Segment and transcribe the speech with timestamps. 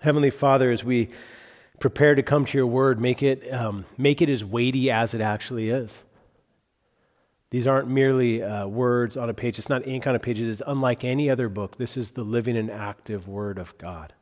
[0.00, 1.10] Heavenly Father, as we
[1.78, 5.20] prepare to come to your word, make it, um, make it as weighty as it
[5.20, 6.02] actually is.
[7.50, 9.58] These aren't merely uh, words on a page.
[9.58, 10.38] It's not ink on a page.
[10.38, 11.76] It's unlike any other book.
[11.76, 14.14] This is the living and active Word of God.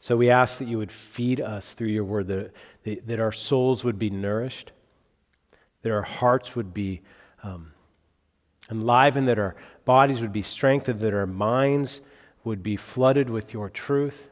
[0.00, 3.84] So we ask that you would feed us through your Word, that, that our souls
[3.84, 4.72] would be nourished,
[5.82, 7.02] that our hearts would be
[7.42, 7.72] um,
[8.70, 9.54] enlivened, that our
[9.84, 12.00] bodies would be strengthened, that our minds
[12.44, 14.30] would be flooded with your truth.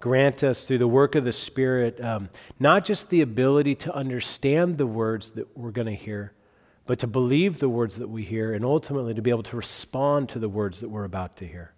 [0.00, 2.28] Grant us through the work of the Spirit um,
[2.60, 6.32] not just the ability to understand the words that we're going to hear,
[6.86, 10.28] but to believe the words that we hear and ultimately to be able to respond
[10.28, 11.72] to the words that we're about to hear.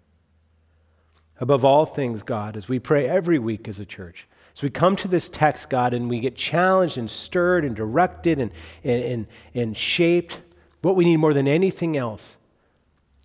[1.39, 4.95] Above all things, God, as we pray every week as a church, as we come
[4.97, 8.51] to this text, God, and we get challenged and stirred and directed and,
[8.83, 10.39] and, and, and shaped,
[10.83, 12.37] what we need more than anything else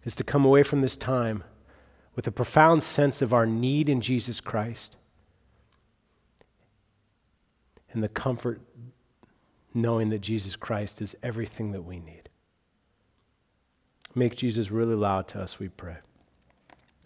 [0.06, 1.45] is to come away from this time
[2.14, 4.97] with a profound sense of our need in Jesus Christ
[7.92, 8.61] and the comfort
[9.75, 12.30] knowing that Jesus Christ is everything that we need.
[14.14, 15.97] Make Jesus really loud to us, we pray.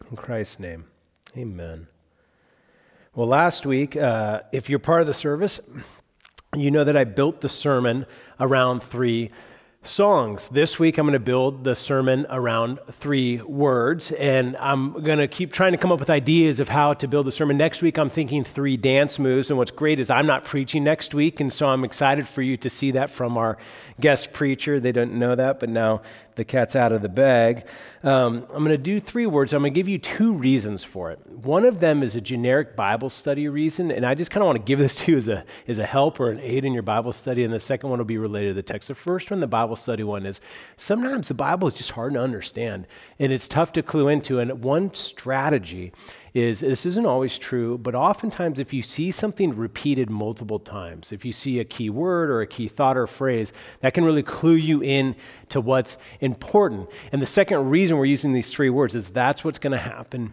[0.08, 0.84] In Christ's name,
[1.36, 1.88] amen.
[3.14, 5.58] Well, last week, uh, if you're part of the service,
[6.56, 8.06] you know that I built the sermon
[8.38, 9.30] around three
[9.82, 10.48] songs.
[10.48, 15.26] This week, I'm going to build the sermon around three words, and I'm going to
[15.26, 17.56] keep trying to come up with ideas of how to build the sermon.
[17.56, 21.14] Next week, I'm thinking three dance moves, and what's great is I'm not preaching next
[21.14, 23.56] week, and so I'm excited for you to see that from our
[23.98, 24.80] guest preacher.
[24.80, 26.02] They don't know that, but now
[26.40, 27.66] the cat's out of the bag.
[28.02, 29.52] Um, I'm going to do three words.
[29.52, 31.18] I'm going to give you two reasons for it.
[31.26, 34.56] One of them is a generic Bible study reason, and I just kind of want
[34.56, 36.82] to give this to you as a, as a help or an aid in your
[36.82, 37.44] Bible study.
[37.44, 38.88] And the second one will be related to the text.
[38.88, 40.40] The first one, the Bible study one, is
[40.78, 42.86] sometimes the Bible is just hard to understand,
[43.18, 44.38] and it's tough to clue into.
[44.38, 45.92] And one strategy
[46.34, 51.24] is this isn't always true, but oftentimes if you see something repeated multiple times, if
[51.24, 54.54] you see a key word or a key thought or phrase, that can really clue
[54.54, 55.16] you in
[55.48, 56.88] to what's important.
[57.12, 60.32] And the second reason we're using these three words is that's what's going to happen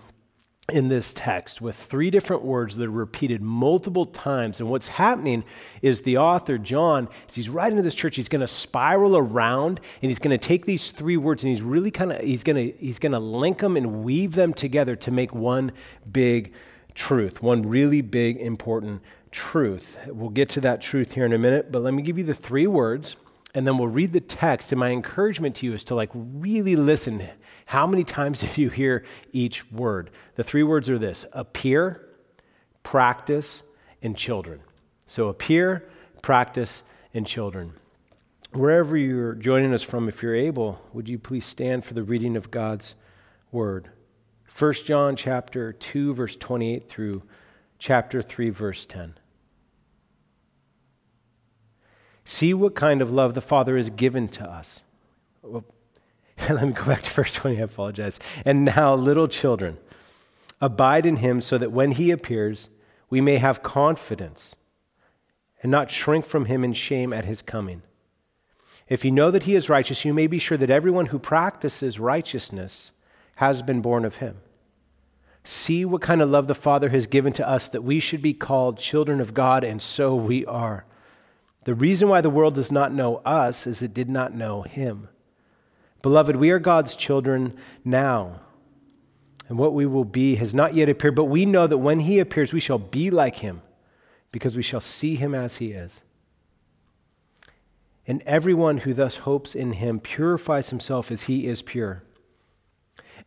[0.70, 4.60] in this text with three different words that are repeated multiple times.
[4.60, 5.46] And what's happening
[5.82, 9.80] is the author, John, as he's writing to this church, he's going to spiral around
[10.02, 12.58] and he's going to take these three words and he's really kind of, he's going
[12.58, 15.72] to, he's going to link them and weave them together to make one
[16.12, 16.54] big
[16.94, 19.02] truth, one really big, important
[19.32, 19.98] truth.
[20.08, 22.34] We'll get to that truth here in a minute, but let me give you the
[22.34, 23.16] three words
[23.58, 24.72] and then we'll read the text.
[24.72, 27.28] And my encouragement to you is to like really listen.
[27.66, 29.04] How many times do you hear
[29.34, 30.12] each word?
[30.36, 32.08] The three words are this appear,
[32.84, 33.64] practice,
[34.04, 34.60] and children.
[35.08, 35.90] So appear,
[36.22, 36.84] practice,
[37.16, 37.74] and children.
[38.52, 42.36] Wherever you're joining us from, if you're able, would you please stand for the reading
[42.36, 42.94] of God's
[43.52, 43.90] word?
[44.56, 47.24] 1 John chapter 2 verse 28 through
[47.80, 49.16] chapter 3 verse 10.
[52.30, 54.84] See what kind of love the Father has given to us.
[55.42, 58.20] Let me go back to verse 20, I apologize.
[58.44, 59.78] And now, little children,
[60.60, 62.68] abide in him so that when he appears,
[63.10, 64.58] we may have confidence
[65.64, 67.82] and not shrink from him in shame at his coming.
[68.90, 71.98] If you know that he is righteous, you may be sure that everyone who practices
[71.98, 72.92] righteousness
[73.36, 74.40] has been born of him.
[75.46, 78.34] See what kind of love the Father has given to us that we should be
[78.34, 80.84] called children of God, and so we are.
[81.68, 85.10] The reason why the world does not know us is it did not know him.
[86.02, 88.40] Beloved, we are God's children now.
[89.50, 92.20] And what we will be has not yet appeared, but we know that when he
[92.20, 93.62] appears, we shall be like him
[94.32, 96.04] because we shall see him as he is.
[98.08, 102.02] And everyone who thus hopes in him purifies himself as he is pure.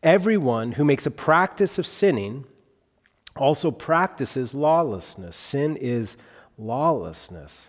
[0.02, 2.46] Everyone who makes a practice of sinning
[3.36, 5.36] also practices lawlessness.
[5.36, 6.16] Sin is
[6.56, 7.68] lawlessness.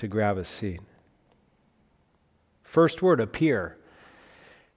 [0.00, 0.80] to grab a seat.
[2.62, 3.76] First word, appear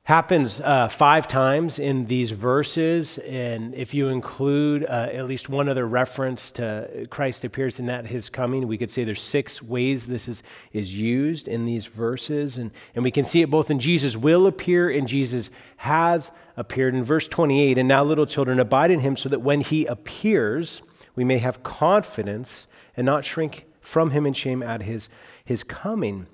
[0.05, 5.69] happens uh, five times in these verses and if you include uh, at least one
[5.69, 10.07] other reference to christ appears in that his coming we could say there's six ways
[10.07, 10.43] this is,
[10.73, 14.45] is used in these verses and, and we can see it both in jesus will
[14.45, 19.15] appear and jesus has appeared in verse 28 and now little children abide in him
[19.15, 20.81] so that when he appears
[21.15, 22.67] we may have confidence
[22.97, 25.09] and not shrink from him in shame at his,
[25.45, 26.25] his coming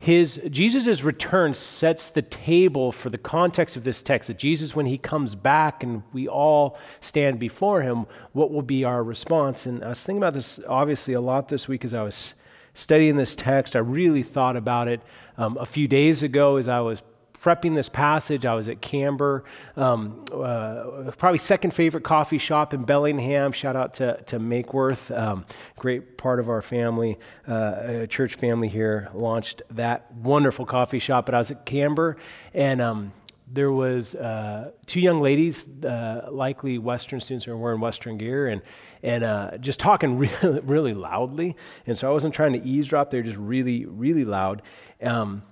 [0.00, 4.86] his Jesus' return sets the table for the context of this text that Jesus, when
[4.86, 9.66] he comes back and we all stand before him, what will be our response?
[9.66, 12.34] And I was thinking about this obviously a lot this week as I was
[12.74, 13.74] studying this text.
[13.74, 15.02] I really thought about it
[15.36, 17.02] um, a few days ago as I was
[17.42, 19.44] prepping this passage, I was at Camber,
[19.76, 23.52] um, uh, probably second favorite coffee shop in Bellingham.
[23.52, 25.44] Shout out to, to Makeworth, um,
[25.76, 31.26] great part of our family, uh, church family here, launched that wonderful coffee shop.
[31.26, 32.16] But I was at Camber,
[32.54, 33.12] and um,
[33.50, 38.48] there was uh, two young ladies, uh, likely Western students who were wearing Western gear,
[38.48, 38.62] and
[39.02, 41.56] and uh, just talking really, really loudly.
[41.86, 44.62] And so I wasn't trying to eavesdrop; they're just really, really loud.
[45.02, 45.42] Um,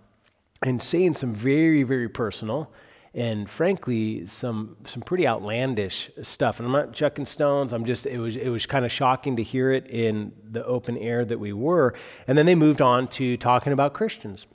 [0.63, 2.73] and saying some very, very personal
[3.17, 6.61] and frankly some some pretty outlandish stuff.
[6.61, 7.73] And I'm not chucking stones.
[7.73, 10.99] I'm just it was it was kind of shocking to hear it in the open
[10.99, 11.95] air that we were.
[12.29, 14.47] And then they moved on to talking about Christians,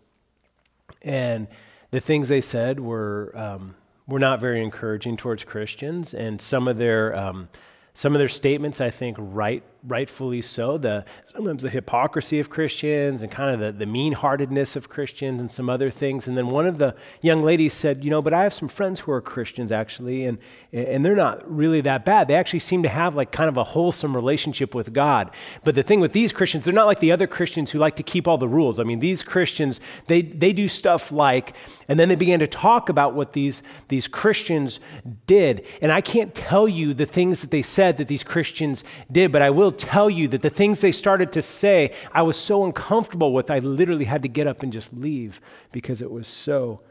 [1.02, 1.48] and
[1.90, 3.76] the things they said were um,
[4.08, 7.50] were not very encouraging towards Christians, and some of their um,
[7.96, 13.24] some of their statements, I think, right rightfully so, the, sometimes the hypocrisy of Christians
[13.24, 16.28] and kind of the, the mean heartedness of Christians and some other things.
[16.28, 19.02] And then one of the young ladies said, You know, but I have some friends
[19.02, 20.38] who are Christians actually, and,
[20.72, 22.28] and they're not really that bad.
[22.28, 25.32] They actually seem to have like kind of a wholesome relationship with God.
[25.64, 28.04] But the thing with these Christians, they're not like the other Christians who like to
[28.04, 28.80] keep all the rules.
[28.80, 31.56] I mean, these Christians, they, they do stuff like,
[31.88, 34.80] and then they began to talk about what these, these Christians
[35.26, 35.66] did.
[35.82, 39.42] And I can't tell you the things that they said that these Christians did, but
[39.42, 42.66] I will will tell you that the things they started to say, I was so
[42.66, 45.40] uncomfortable with, I literally had to get up and just leave
[45.72, 46.82] because it was so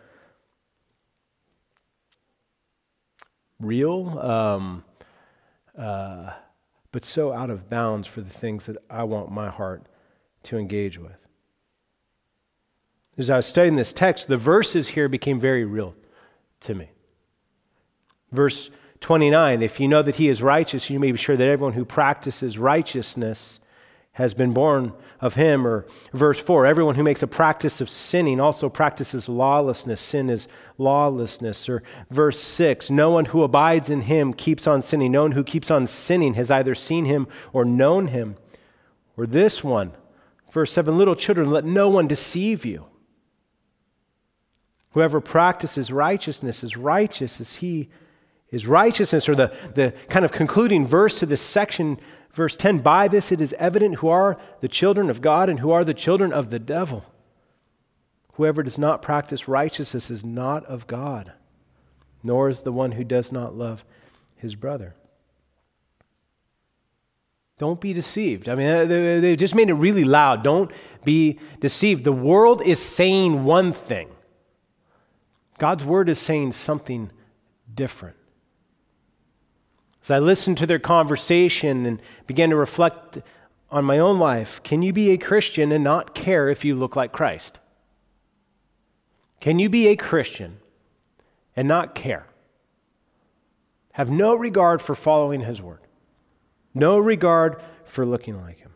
[3.61, 4.85] real, um,
[5.77, 6.33] uh,
[6.91, 9.85] but so out of bounds for the things that I want my heart
[10.45, 11.13] to engage with.
[13.19, 15.95] As I was studying this text, the verses here became very real
[16.61, 16.91] to me.
[18.33, 21.73] Verse 29 If you know that he is righteous, you may be sure that everyone
[21.75, 23.61] who practices righteousness
[24.13, 25.67] has been born of him.
[25.67, 30.01] Or verse 4 Everyone who makes a practice of sinning also practices lawlessness.
[30.01, 30.49] Sin is
[30.79, 31.69] lawlessness.
[31.69, 35.13] Or verse 6 No one who abides in him keeps on sinning.
[35.13, 38.37] No one who keeps on sinning has either seen him or known him.
[39.17, 39.93] Or this one,
[40.51, 42.87] verse 7 Little children, let no one deceive you.
[44.93, 47.89] Whoever practices righteousness is righteous as he
[48.51, 52.01] is righteousness, or the, the kind of concluding verse to this section,
[52.33, 55.71] verse 10 By this it is evident who are the children of God and who
[55.71, 57.05] are the children of the devil.
[58.35, 61.33] Whoever does not practice righteousness is not of God,
[62.23, 63.85] nor is the one who does not love
[64.37, 64.95] his brother.
[67.59, 68.49] Don't be deceived.
[68.49, 70.43] I mean, uh, they just made it really loud.
[70.43, 70.71] Don't
[71.05, 72.05] be deceived.
[72.05, 74.09] The world is saying one thing,
[75.59, 77.11] God's word is saying something
[77.73, 78.17] different.
[80.03, 83.19] As I listened to their conversation and began to reflect
[83.71, 86.97] on my own life, can you be a Christian and not care if you look
[86.97, 87.59] like Christ?
[89.41, 90.59] Can you be a Christian
[91.55, 92.27] and not care?
[93.93, 95.81] Have no regard for following His word,
[96.75, 98.71] no regard for looking like Him.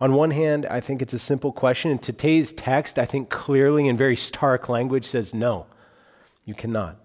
[0.00, 1.90] On one hand, I think it's a simple question.
[1.90, 5.66] And today's text, I think clearly in very stark language says no,
[6.44, 6.98] you cannot.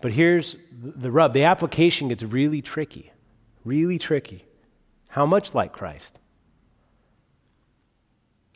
[0.00, 3.12] But here's the rub the application gets really tricky,
[3.64, 4.44] really tricky.
[5.08, 6.18] How much like Christ?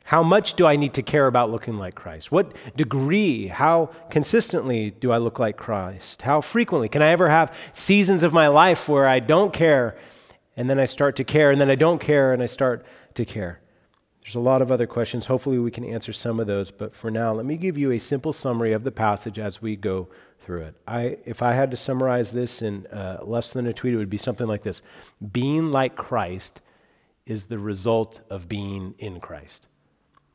[0.04, 2.30] How much do I need to care about looking like Christ?
[2.30, 6.22] What degree, how consistently do I look like Christ?
[6.22, 6.88] How frequently?
[6.88, 9.96] Can I ever have seasons of my life where I don't care
[10.56, 12.84] and then I start to care and then I don't care and I start
[13.14, 13.60] to care?
[14.22, 15.26] There's a lot of other questions.
[15.26, 16.70] Hopefully, we can answer some of those.
[16.70, 19.74] But for now, let me give you a simple summary of the passage as we
[19.76, 20.08] go
[20.42, 20.76] through it.
[20.86, 24.10] I, if I had to summarize this in uh, less than a tweet, it would
[24.10, 24.82] be something like this
[25.32, 26.60] Being like Christ
[27.26, 29.66] is the result of being in Christ.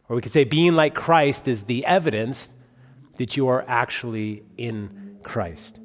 [0.09, 2.51] Or we could say, being like Christ is the evidence
[3.17, 5.79] that you are actually in Christ.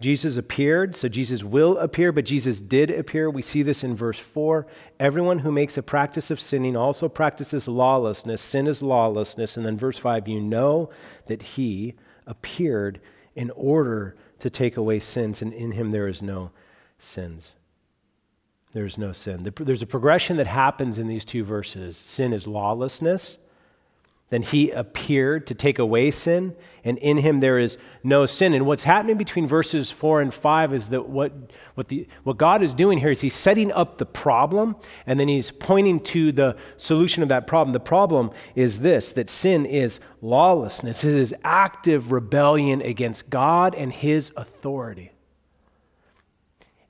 [0.00, 3.28] Jesus appeared, so Jesus will appear, but Jesus did appear.
[3.28, 4.66] We see this in verse 4.
[4.98, 8.40] Everyone who makes a practice of sinning also practices lawlessness.
[8.40, 9.58] Sin is lawlessness.
[9.58, 10.88] And then verse 5 you know
[11.26, 11.96] that he
[12.30, 13.00] appeared
[13.34, 16.52] in order to take away sins, and in him there is no
[16.98, 17.56] sins.
[18.72, 19.52] There is no sin.
[19.56, 23.36] There's a progression that happens in these two verses sin is lawlessness.
[24.30, 28.54] Then he appeared to take away sin, and in him there is no sin.
[28.54, 31.32] And what's happening between verses four and five is that what,
[31.74, 35.26] what, the, what God is doing here is he's setting up the problem, and then
[35.26, 37.72] he's pointing to the solution of that problem.
[37.72, 43.92] The problem is this that sin is lawlessness, it is active rebellion against God and
[43.92, 45.10] his authority.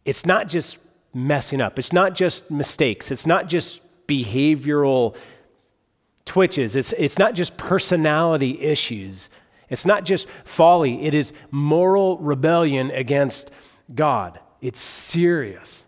[0.04, 0.76] It's not just
[1.14, 5.16] messing up, it's not just mistakes, it's not just behavioral
[6.30, 6.76] twitches.
[6.76, 9.28] It's, it's not just personality issues,
[9.68, 13.50] it's not just folly, it is moral rebellion against
[13.92, 14.38] God.
[14.60, 15.84] It's serious.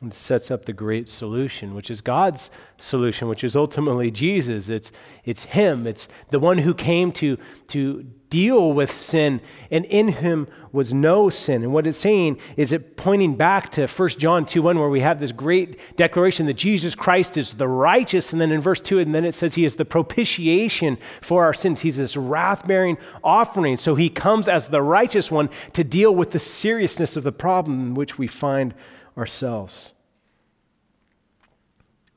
[0.00, 4.70] And it sets up the great solution, which is God's solution, which is ultimately Jesus.
[4.70, 4.92] It's,
[5.26, 5.86] it's Him.
[5.86, 7.36] It's the one who came to,
[7.68, 11.62] to deal with sin, and in him was no sin.
[11.62, 15.02] And what it's saying is it pointing back to 1 John 2 1, where we
[15.02, 18.32] have this great declaration that Jesus Christ is the righteous.
[18.32, 21.54] And then in verse 2, and then it says he is the propitiation for our
[21.54, 21.82] sins.
[21.82, 23.76] He's this wrath bearing offering.
[23.76, 27.78] So he comes as the righteous one to deal with the seriousness of the problem
[27.78, 28.74] in which we find
[29.16, 29.92] ourselves.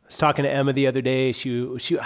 [0.04, 1.32] I was talking to Emma the other day.
[1.32, 2.00] She, she,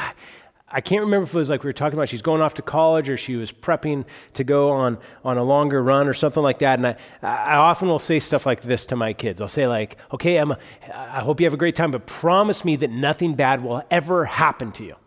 [0.71, 2.61] I can't remember if it was like we were talking about she's going off to
[2.61, 6.59] college or she was prepping to go on, on a longer run or something like
[6.59, 6.79] that.
[6.79, 9.41] And I, I often will say stuff like this to my kids.
[9.41, 10.57] I'll say, like, okay, Emma,
[10.93, 14.25] I hope you have a great time, but promise me that nothing bad will ever
[14.25, 14.95] happen to you.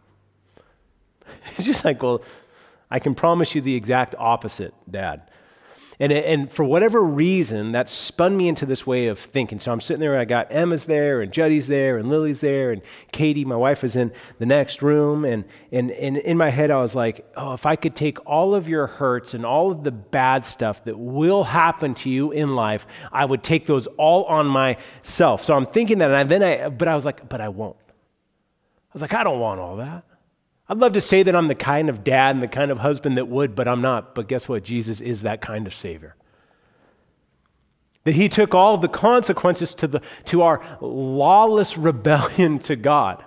[1.57, 2.23] It's just like, well,
[2.91, 5.23] I can promise you the exact opposite, Dad.
[6.01, 9.61] And, and for whatever reason, that spun me into this way of thinking.
[9.61, 12.83] So I'm sitting there, I got Emma's there, and Judy's there, and Lily's there, and
[13.13, 15.25] Katie, my wife, is in the next room.
[15.25, 18.55] And, and, and in my head, I was like, oh, if I could take all
[18.55, 22.57] of your hurts and all of the bad stuff that will happen to you in
[22.57, 25.45] life, I would take those all on myself.
[25.45, 27.77] So I'm thinking that, and then I, but I was like, but I won't.
[27.87, 30.05] I was like, I don't want all that.
[30.69, 33.19] I'd love to say that I'm the kind of dad and the kind of husband
[33.19, 34.15] that would, but I'm not.
[34.15, 34.65] But guess what?
[34.65, 36.17] Jesus is that kind of Savior.
[38.05, 43.23] That He took all the consequences to, the, to our lawless rebellion to God.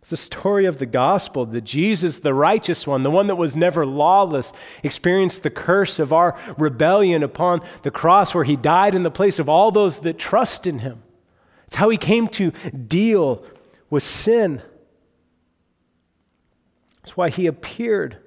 [0.00, 3.54] It's the story of the gospel that Jesus, the righteous one, the one that was
[3.56, 4.52] never lawless,
[4.82, 9.38] experienced the curse of our rebellion upon the cross where He died in the place
[9.38, 11.02] of all those that trust in Him.
[11.66, 13.42] It's how He came to deal
[13.90, 14.62] with sin.
[17.02, 18.18] That's why he appeared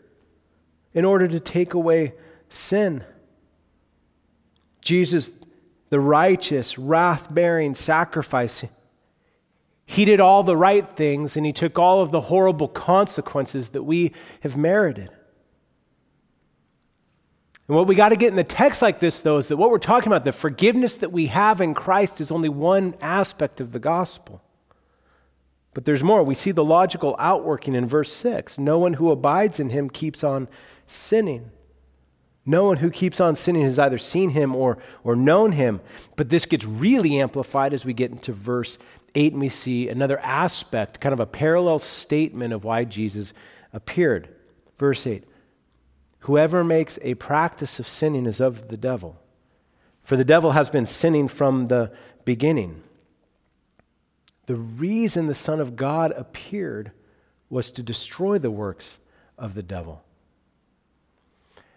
[0.93, 2.13] in order to take away
[2.49, 3.03] sin.
[4.81, 5.31] Jesus,
[5.89, 8.65] the righteous, wrath bearing sacrifice,
[9.85, 13.83] he did all the right things and he took all of the horrible consequences that
[13.83, 15.09] we have merited.
[17.67, 19.71] And what we got to get in the text like this, though, is that what
[19.71, 23.71] we're talking about, the forgiveness that we have in Christ, is only one aspect of
[23.71, 24.41] the gospel.
[25.73, 26.23] But there's more.
[26.23, 28.59] We see the logical outworking in verse 6.
[28.59, 30.47] No one who abides in him keeps on
[30.85, 31.51] sinning.
[32.45, 35.81] No one who keeps on sinning has either seen him or, or known him.
[36.15, 38.77] But this gets really amplified as we get into verse
[39.15, 43.33] 8 and we see another aspect, kind of a parallel statement of why Jesus
[43.71, 44.29] appeared.
[44.77, 45.23] Verse 8
[46.19, 49.17] Whoever makes a practice of sinning is of the devil,
[50.03, 51.91] for the devil has been sinning from the
[52.25, 52.81] beginning.
[54.45, 56.91] The reason the Son of God appeared
[57.49, 58.99] was to destroy the works
[59.37, 60.03] of the devil.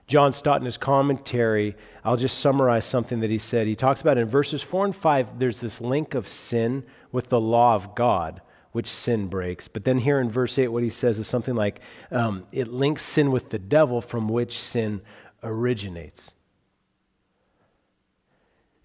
[0.07, 3.67] John Stott, in his commentary, I'll just summarize something that he said.
[3.67, 7.41] He talks about in verses 4 and 5, there's this link of sin with the
[7.41, 9.67] law of God, which sin breaks.
[9.67, 11.81] But then here in verse 8, what he says is something like
[12.13, 15.03] um, it links sin with the devil from which sin
[15.43, 16.33] originates.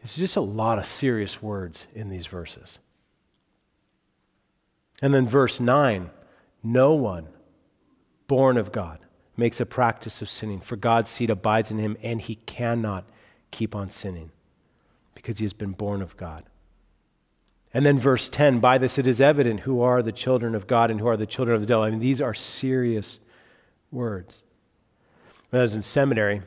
[0.04, 2.80] It's just a lot of serious words in these verses.
[5.02, 6.10] And then verse 9
[6.64, 7.28] no one
[8.28, 9.00] born of God
[9.36, 13.06] makes a practice of sinning, for God's seed abides in him, and he cannot
[13.50, 14.32] keep on sinning
[15.16, 16.44] because he has been born of God.
[17.74, 20.92] And then verse 10 by this it is evident who are the children of God
[20.92, 21.84] and who are the children of the devil.
[21.84, 23.20] I mean, these are serious
[23.92, 24.44] words.
[25.50, 26.42] When I was in seminary,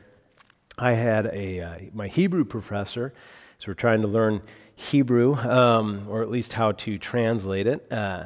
[0.77, 3.13] I had a, uh, my Hebrew professor,
[3.59, 4.41] so we're trying to learn
[4.75, 7.91] Hebrew, um, or at least how to translate it.
[7.91, 8.25] Uh,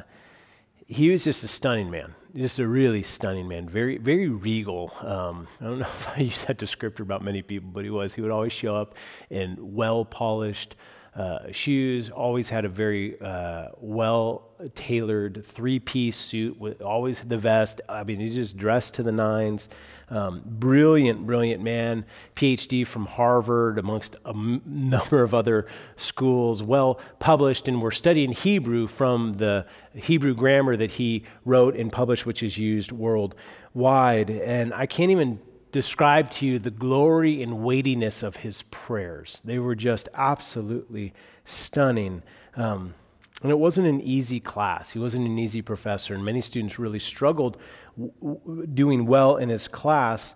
[0.90, 4.92] he was just a stunning man, just a really stunning man, very, very regal.
[5.00, 8.14] Um, I don't know if I use that descriptor about many people, but he was.
[8.14, 8.96] He would always show up
[9.30, 10.74] in well polished
[11.14, 17.36] uh, shoes, always had a very uh, well tailored three piece suit with always the
[17.36, 17.80] vest.
[17.88, 19.68] I mean, he just dressed to the nines.
[20.08, 22.04] Um, brilliant, brilliant man,
[22.36, 28.32] PhD from Harvard, amongst a m- number of other schools, well published, and we're studying
[28.32, 34.30] Hebrew from the Hebrew grammar that he wrote and published, which is used worldwide.
[34.30, 35.40] And I can't even
[35.72, 39.40] describe to you the glory and weightiness of his prayers.
[39.44, 41.12] They were just absolutely
[41.44, 42.22] stunning.
[42.56, 42.94] Um,
[43.42, 44.90] and it wasn't an easy class.
[44.90, 47.56] He wasn't an easy professor, and many students really struggled
[47.98, 50.34] w- doing well in his class.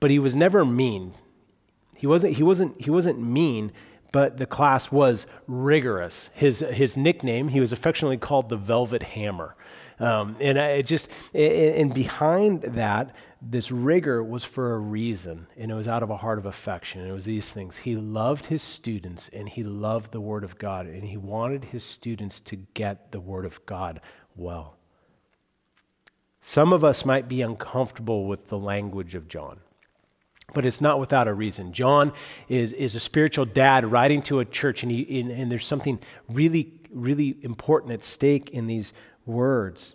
[0.00, 1.14] But he was never mean.
[1.96, 2.36] He wasn't.
[2.36, 2.80] He wasn't.
[2.80, 3.72] He wasn't mean.
[4.12, 6.30] But the class was rigorous.
[6.34, 7.48] His his nickname.
[7.48, 9.54] He was affectionately called the Velvet Hammer.
[9.98, 15.74] Um, and it just and behind that this rigor was for a reason, and it
[15.74, 17.06] was out of a heart of affection.
[17.06, 17.78] It was these things.
[17.78, 21.82] He loved his students, and he loved the Word of God, and he wanted his
[21.82, 24.00] students to get the Word of God
[24.36, 24.76] well.
[26.42, 29.60] Some of us might be uncomfortable with the language of John,
[30.52, 31.72] but it's not without a reason.
[31.72, 32.12] John
[32.48, 35.98] is, is a spiritual dad writing to a church, and, he, and, and there's something
[36.28, 38.92] really, really important at stake in these
[39.24, 39.94] words.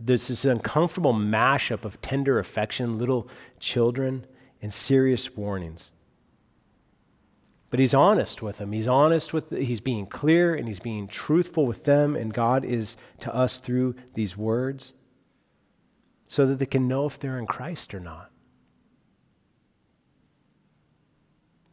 [0.00, 3.28] There's this uncomfortable mashup of tender affection, little
[3.58, 4.26] children,
[4.62, 5.90] and serious warnings.
[7.70, 8.72] But he's honest with them.
[8.72, 12.96] He's honest with, he's being clear and he's being truthful with them, and God is
[13.20, 14.94] to us through these words
[16.26, 18.30] so that they can know if they're in Christ or not.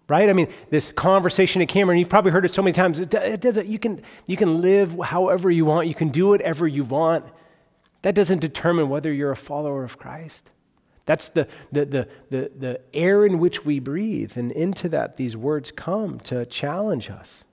[0.07, 0.29] Right?
[0.29, 2.99] I mean, this conversation at Camber, you've probably heard it so many times.
[2.99, 6.67] It, it doesn't, you, can, you can live however you want, you can do whatever
[6.67, 7.25] you want.
[8.05, 10.51] That doesn't determine whether you're a follower of Christ.
[11.07, 14.37] That's the, the, the, the, the air in which we breathe.
[14.37, 17.45] And into that, these words come to challenge us.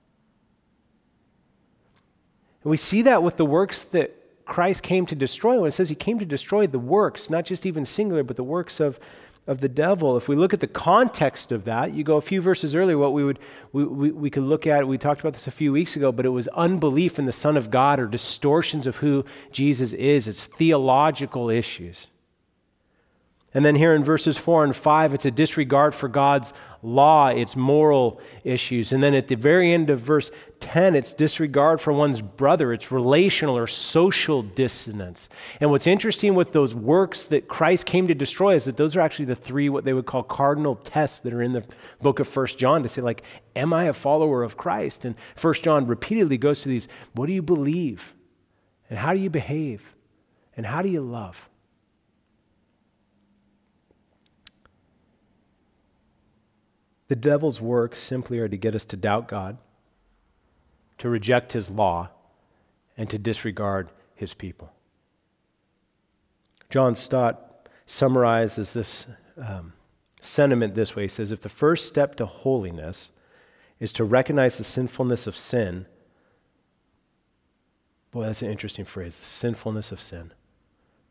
[2.62, 5.58] And we see that with the works that Christ came to destroy.
[5.58, 8.44] When it says he came to destroy the works, not just even singular, but the
[8.44, 9.00] works of
[9.46, 10.16] of the devil.
[10.16, 13.12] If we look at the context of that, you go a few verses earlier, what
[13.12, 13.38] we would
[13.72, 16.24] we, we, we could look at, we talked about this a few weeks ago, but
[16.24, 20.28] it was unbelief in the Son of God or distortions of who Jesus is.
[20.28, 22.06] It's theological issues.
[23.54, 27.54] And then here in verses 4 and 5, it's a disregard for God's law, it's
[27.54, 28.92] moral issues.
[28.92, 32.90] And then at the very end of verse 10, it's disregard for one's brother, it's
[32.90, 35.28] relational or social dissonance.
[35.60, 39.00] And what's interesting with those works that Christ came to destroy is that those are
[39.00, 41.64] actually the three, what they would call cardinal tests that are in the
[42.00, 43.22] book of First John to say, like,
[43.54, 45.04] am I a follower of Christ?
[45.04, 48.14] And First John repeatedly goes to these what do you believe?
[48.88, 49.94] And how do you behave?
[50.56, 51.48] And how do you love?
[57.12, 59.58] The devil's works simply are to get us to doubt God,
[60.96, 62.08] to reject his law,
[62.96, 64.72] and to disregard his people.
[66.70, 69.74] John Stott summarizes this um,
[70.22, 73.10] sentiment this way He says, If the first step to holiness
[73.78, 75.84] is to recognize the sinfulness of sin,
[78.10, 80.32] boy, that's an interesting phrase the sinfulness of sin,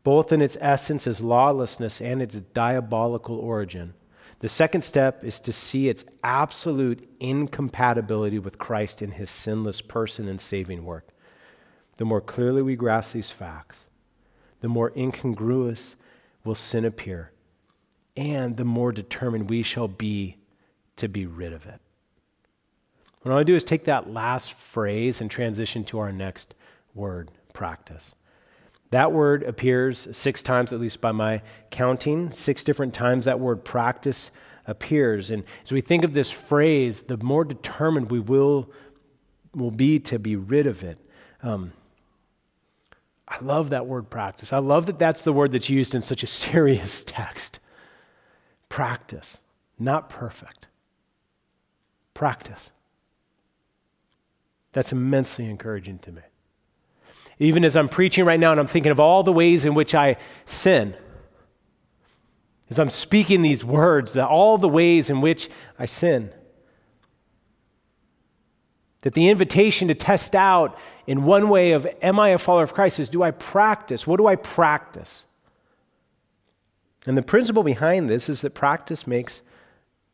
[0.02, 3.94] both in its essence as lawlessness and its diabolical origin
[4.42, 10.26] the second step is to see its absolute incompatibility with Christ in his sinless person
[10.26, 11.06] and saving work.
[11.96, 13.88] The more clearly we grasp these facts,
[14.60, 15.94] the more incongruous
[16.44, 17.30] will sin appear,
[18.16, 20.38] and the more determined we shall be
[20.96, 21.80] to be rid of it.
[23.20, 26.56] What I want to do is take that last phrase and transition to our next
[26.94, 28.16] word practice.
[28.92, 32.30] That word appears six times, at least by my counting.
[32.30, 34.30] Six different times that word practice
[34.66, 35.30] appears.
[35.30, 38.70] And as we think of this phrase, the more determined we will,
[39.54, 40.98] will be to be rid of it.
[41.42, 41.72] Um,
[43.26, 44.52] I love that word practice.
[44.52, 47.60] I love that that's the word that's used in such a serious text.
[48.68, 49.40] Practice,
[49.78, 50.66] not perfect.
[52.12, 52.72] Practice.
[54.72, 56.22] That's immensely encouraging to me.
[57.38, 59.94] Even as I'm preaching right now and I'm thinking of all the ways in which
[59.94, 60.94] I sin,
[62.70, 66.32] as I'm speaking these words, that all the ways in which I sin.
[69.02, 72.72] That the invitation to test out in one way of, am I a follower of
[72.72, 74.06] Christ, is do I practice?
[74.06, 75.24] What do I practice?
[77.06, 79.42] And the principle behind this is that practice makes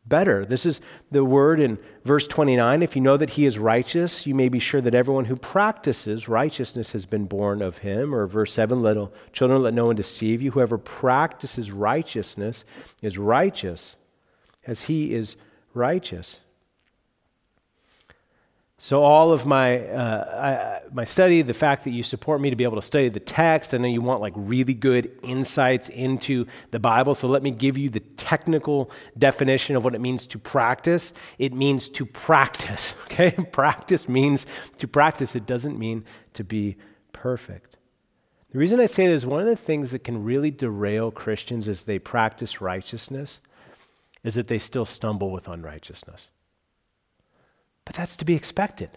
[0.09, 0.43] better.
[0.43, 2.81] This is the word in verse 29.
[2.81, 6.27] If you know that he is righteous, you may be sure that everyone who practices
[6.27, 8.13] righteousness has been born of him.
[8.13, 10.51] Or verse 7, little children, let no one deceive you.
[10.51, 12.65] Whoever practices righteousness
[13.01, 13.95] is righteous
[14.65, 15.35] as he is
[15.73, 16.41] righteous.
[18.81, 22.55] So, all of my, uh, I, my study, the fact that you support me to
[22.55, 26.45] be able to study the text, I know you want like really good insights into
[26.71, 27.13] the Bible.
[27.13, 31.11] So, let me give you the technical definition of what it means to practice.
[31.37, 33.31] It means to practice, okay?
[33.51, 36.77] practice means to practice, it doesn't mean to be
[37.11, 37.75] perfect.
[38.51, 41.83] The reason I say this, one of the things that can really derail Christians as
[41.83, 43.41] they practice righteousness
[44.23, 46.29] is that they still stumble with unrighteousness.
[47.89, 48.91] But that's to be expected.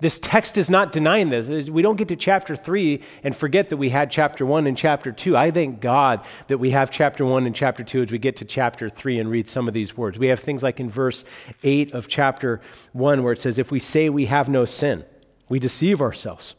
[0.00, 1.70] This text is not denying this.
[1.70, 5.12] We don't get to chapter 3 and forget that we had chapter 1 and chapter
[5.12, 5.36] 2.
[5.36, 8.44] I thank God that we have chapter 1 and chapter 2 as we get to
[8.44, 10.18] chapter 3 and read some of these words.
[10.18, 11.24] We have things like in verse
[11.62, 12.60] 8 of chapter
[12.94, 15.04] 1 where it says, If we say we have no sin,
[15.48, 16.56] we deceive ourselves.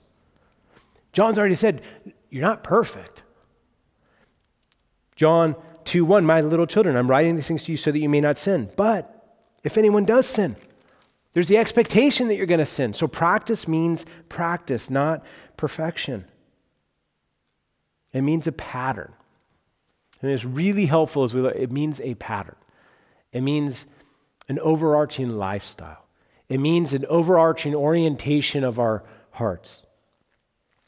[1.12, 1.82] John's already said,
[2.30, 3.24] You're not perfect.
[5.18, 8.08] John 2 1, My little children, I'm writing these things to you so that you
[8.08, 8.70] may not sin.
[8.78, 9.18] But
[9.66, 10.56] if anyone does sin,
[11.34, 12.94] there's the expectation that you're going to sin.
[12.94, 15.24] So practice means practice, not
[15.58, 16.26] perfection.
[18.14, 19.14] It means a pattern.
[20.22, 22.56] And it's really helpful as we look, it means a pattern.
[23.32, 23.86] It means
[24.48, 26.06] an overarching lifestyle.
[26.50, 29.84] It means an overarching orientation of our hearts.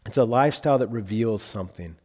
[0.05, 1.97] It's a lifestyle that reveals something.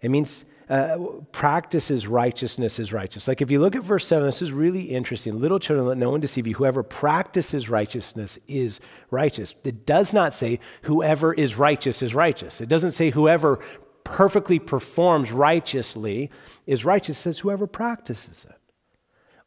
[0.00, 0.96] It means uh,
[1.32, 3.26] practices righteousness is righteous.
[3.26, 5.40] Like if you look at verse 7, this is really interesting.
[5.40, 6.54] Little children, let no one deceive you.
[6.54, 8.78] Whoever practices righteousness is
[9.10, 9.56] righteous.
[9.64, 12.60] It does not say whoever is righteous is righteous.
[12.60, 13.58] It doesn't say whoever
[14.04, 16.30] perfectly performs righteously
[16.68, 17.18] is righteous.
[17.18, 18.56] It says whoever practices it.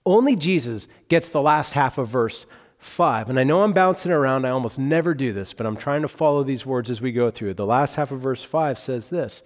[0.05, 2.45] Only Jesus gets the last half of verse
[2.79, 3.29] 5.
[3.29, 4.43] And I know I'm bouncing around.
[4.43, 7.31] I almost never do this, but I'm trying to follow these words as we go
[7.31, 7.53] through.
[7.53, 9.41] The last half of verse 5 says this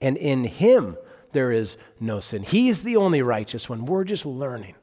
[0.00, 0.96] And in him
[1.32, 2.42] there is no sin.
[2.42, 3.86] He's the only righteous one.
[3.86, 4.74] We're just learning.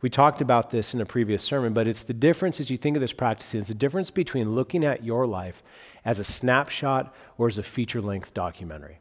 [0.00, 2.96] We talked about this in a previous sermon, but it's the difference as you think
[2.96, 5.62] of this practice, it's the difference between looking at your life
[6.04, 8.98] as a snapshot or as a feature length documentary.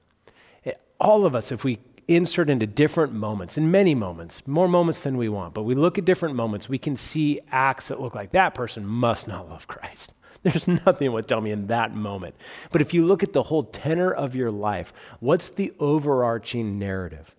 [0.99, 5.17] All of us, if we insert into different moments, in many moments, more moments than
[5.17, 8.31] we want, but we look at different moments, we can see acts that look like
[8.33, 10.11] that person must not love Christ.
[10.43, 12.35] There's nothing that would tell me in that moment.
[12.71, 17.35] But if you look at the whole tenor of your life, what's the overarching narrative?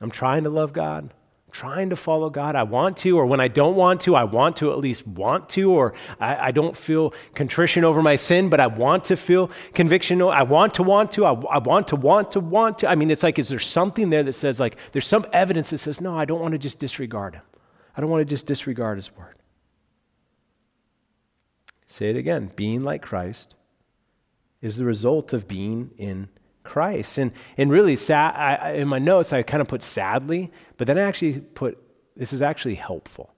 [0.00, 1.04] I'm trying to love God.
[1.04, 2.56] I'm trying to follow God.
[2.56, 5.48] I want to, or when I don't want to, I want to at least want
[5.50, 9.50] to, or I, I don't feel contrition over my sin, but I want to feel
[9.72, 10.20] conviction.
[10.22, 11.24] I want to want to.
[11.24, 12.88] I, I want to want to want to.
[12.88, 15.78] I mean, it's like, is there something there that says, like, there's some evidence that
[15.78, 17.42] says, no, I don't want to just disregard him.
[17.96, 19.36] I don't want to just disregard his word.
[21.90, 23.56] Say it again being like Christ
[24.62, 26.28] is the result of being in
[26.62, 27.18] Christ.
[27.18, 30.96] And, and really, sad, I, in my notes, I kind of put sadly, but then
[30.96, 31.78] I actually put
[32.14, 33.34] this is actually helpful.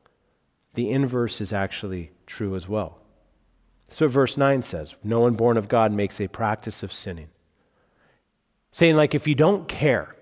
[0.74, 2.98] The inverse is actually true as well.
[3.88, 7.28] So, verse 9 says, No one born of God makes a practice of sinning.
[8.70, 10.14] Saying, like, if you don't care,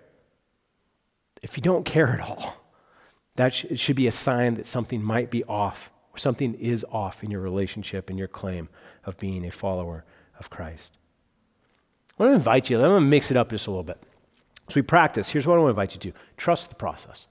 [1.43, 2.57] if you don't care at all,
[3.35, 7.31] that sh- should be a sign that something might be off something is off in
[7.31, 8.69] your relationship and your claim
[9.05, 10.05] of being a follower
[10.39, 10.99] of Christ.
[12.19, 13.99] I want to invite you, I'm going to mix it up just a little bit.
[14.69, 15.31] So we practice.
[15.31, 17.27] Here's what I want to invite you to trust the process.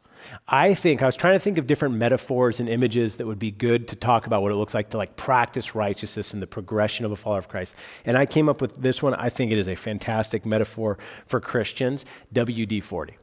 [0.48, 3.52] I think I was trying to think of different metaphors and images that would be
[3.52, 7.06] good to talk about what it looks like to like practice righteousness and the progression
[7.06, 7.76] of a follower of Christ.
[8.06, 9.14] And I came up with this one.
[9.14, 13.18] I think it is a fantastic metaphor for Christians, WD 40.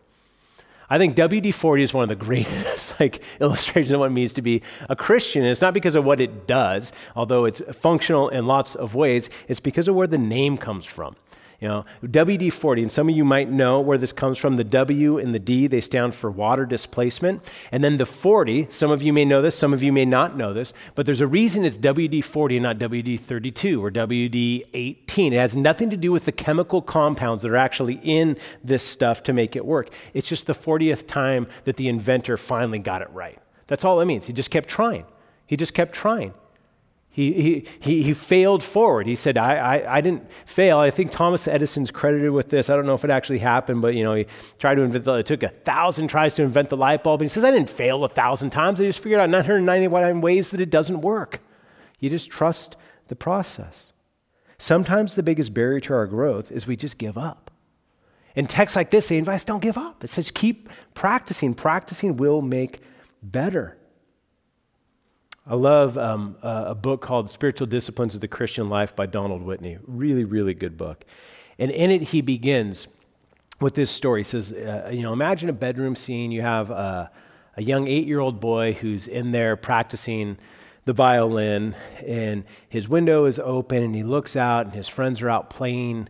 [0.88, 4.32] I think WD 40 is one of the greatest like illustrations of what it means
[4.34, 5.42] to be a Christian.
[5.42, 9.28] And it's not because of what it does, although it's functional in lots of ways,
[9.48, 11.16] it's because of where the name comes from.
[11.60, 14.56] You know, WD 40, and some of you might know where this comes from.
[14.56, 17.50] The W and the D, they stand for water displacement.
[17.72, 20.36] And then the 40, some of you may know this, some of you may not
[20.36, 24.66] know this, but there's a reason it's WD 40 and not WD 32 or WD
[24.74, 25.32] 18.
[25.32, 29.22] It has nothing to do with the chemical compounds that are actually in this stuff
[29.22, 29.88] to make it work.
[30.12, 33.38] It's just the 40th time that the inventor finally got it right.
[33.66, 34.26] That's all it means.
[34.26, 35.06] He just kept trying.
[35.46, 36.34] He just kept trying.
[37.16, 39.06] He, he, he, failed forward.
[39.06, 40.76] He said, I, I, I, didn't fail.
[40.76, 42.68] I think Thomas Edison's credited with this.
[42.68, 44.26] I don't know if it actually happened, but you know, he
[44.58, 47.22] tried to invent the, it took a thousand tries to invent the light bulb.
[47.22, 48.82] And he says, I didn't fail a thousand times.
[48.82, 51.40] I just figured out 999 ways that it doesn't work.
[52.00, 52.76] You just trust
[53.08, 53.94] the process.
[54.58, 57.50] Sometimes the biggest barrier to our growth is we just give up.
[58.34, 60.04] In texts like this, they us don't give up.
[60.04, 61.54] It says keep practicing.
[61.54, 62.80] Practicing will make
[63.22, 63.78] better.
[65.48, 69.78] I love um, a book called Spiritual Disciplines of the Christian Life by Donald Whitney.
[69.86, 71.04] Really, really good book.
[71.56, 72.88] And in it, he begins
[73.60, 74.20] with this story.
[74.20, 76.32] He says, uh, you know, imagine a bedroom scene.
[76.32, 77.12] You have a,
[77.56, 80.36] a young eight year old boy who's in there practicing
[80.84, 85.30] the violin, and his window is open, and he looks out, and his friends are
[85.30, 86.08] out playing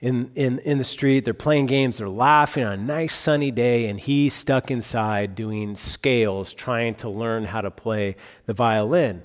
[0.00, 1.24] in, in, in the street.
[1.24, 5.76] They're playing games, they're laughing on a nice sunny day, and he's stuck inside doing
[5.76, 9.22] scales, trying to learn how to play the violin.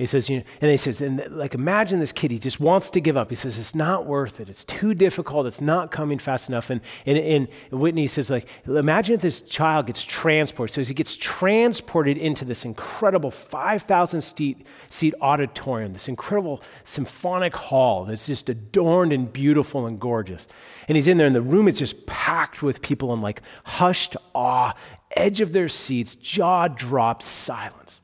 [0.00, 2.88] He says, you know, and he says, and like imagine this kid, he just wants
[2.88, 3.28] to give up.
[3.28, 4.48] He says, it's not worth it.
[4.48, 5.46] It's too difficult.
[5.46, 6.70] It's not coming fast enough.
[6.70, 10.74] And, and, and Whitney says, like, imagine if this child gets transported.
[10.74, 18.06] So he gets transported into this incredible 5,000 seat, seat auditorium, this incredible symphonic hall
[18.06, 20.48] that's just adorned and beautiful and gorgeous.
[20.88, 24.16] And he's in there, and the room is just packed with people in like hushed
[24.34, 24.72] awe,
[25.14, 27.99] edge of their seats, jaw dropped silence.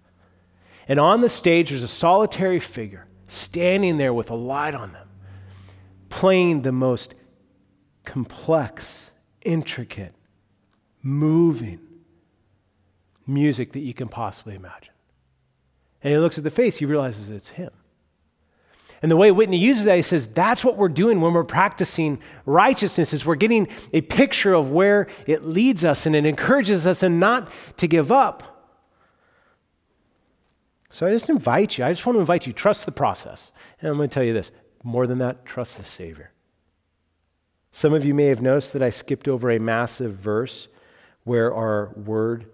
[0.89, 5.09] And on the stage, there's a solitary figure standing there with a light on them,
[6.09, 7.15] playing the most
[8.05, 9.11] complex,
[9.43, 10.15] intricate,
[11.03, 11.81] moving
[13.27, 14.95] music that you can possibly imagine.
[16.03, 17.71] And he looks at the face, he realizes it's him.
[19.03, 22.19] And the way Whitney uses that, he says, that's what we're doing when we're practicing
[22.45, 27.03] righteousness, is we're getting a picture of where it leads us and it encourages us
[27.03, 28.56] and not to give up.
[30.91, 33.51] So I just invite you, I just want to invite you, trust the process.
[33.81, 36.33] And I'm going to tell you this more than that, trust the Savior.
[37.73, 40.69] Some of you may have noticed that I skipped over a massive verse
[41.25, 42.47] where our word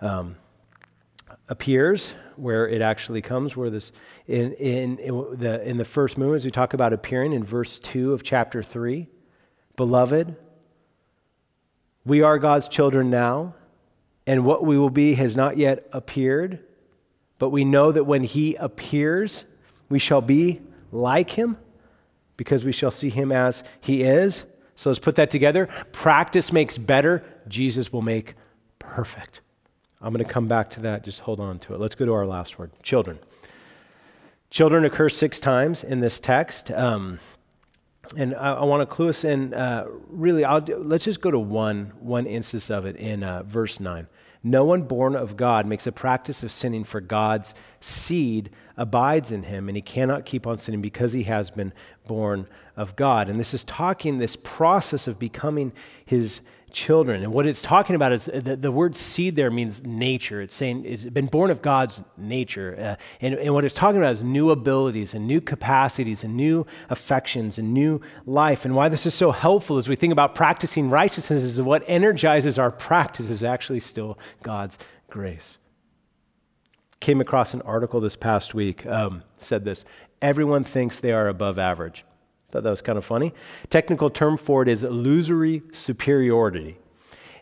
[0.00, 0.36] um,
[1.48, 3.92] appears, where it actually comes, where this,
[4.26, 8.12] in, in, in, the, in the first movement, we talk about appearing in verse 2
[8.12, 9.08] of chapter 3,
[9.76, 10.36] Beloved,
[12.04, 13.54] we are God's children now,
[14.26, 16.64] and what we will be has not yet appeared.
[17.40, 19.44] But we know that when he appears,
[19.88, 20.60] we shall be
[20.92, 21.56] like him
[22.36, 24.44] because we shall see him as he is.
[24.74, 25.66] So let's put that together.
[25.90, 28.34] Practice makes better, Jesus will make
[28.78, 29.40] perfect.
[30.02, 31.02] I'm going to come back to that.
[31.02, 31.80] Just hold on to it.
[31.80, 33.18] Let's go to our last word children.
[34.50, 36.70] Children occur six times in this text.
[36.70, 37.20] Um,
[38.18, 39.54] and I, I want to clue us in.
[39.54, 43.80] Uh, really, I'll let's just go to one one instance of it in uh, verse
[43.80, 44.08] nine.
[44.42, 49.42] No one born of God makes a practice of sinning, for God's seed abides in
[49.42, 51.72] him, and he cannot keep on sinning because he has been
[52.06, 53.28] born of God.
[53.28, 55.72] And this is talking this process of becoming
[56.04, 56.40] his
[56.72, 57.22] children.
[57.22, 60.40] And what it's talking about is the, the word seed there means nature.
[60.40, 62.76] It's saying it's been born of God's nature.
[62.78, 66.66] Uh, and, and what it's talking about is new abilities and new capacities and new
[66.88, 68.64] affections and new life.
[68.64, 72.58] And why this is so helpful as we think about practicing righteousness is what energizes
[72.58, 74.78] our practice is actually still God's
[75.08, 75.58] grace.
[77.00, 79.84] Came across an article this past week, um, said this
[80.22, 82.04] everyone thinks they are above average.
[82.50, 83.32] Thought that was kind of funny.
[83.68, 86.76] Technical term for it is illusory superiority.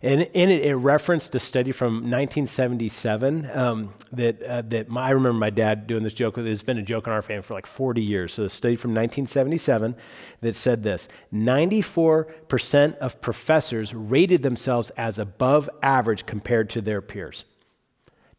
[0.01, 5.11] And in it, it referenced a study from 1977 um, that, uh, that my, I
[5.11, 6.39] remember my dad doing this joke.
[6.39, 8.33] It's been a joke in our family for like 40 years.
[8.33, 9.97] So, a study from 1977
[10.41, 17.45] that said this 94% of professors rated themselves as above average compared to their peers.